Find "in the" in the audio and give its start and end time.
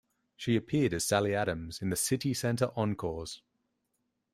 1.79-1.95